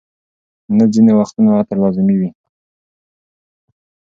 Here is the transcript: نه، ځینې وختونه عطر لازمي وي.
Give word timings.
نه، 0.77 0.85
ځینې 0.93 1.13
وختونه 1.19 1.49
عطر 1.59 1.77
لازمي 1.83 2.15
وي. 2.19 2.29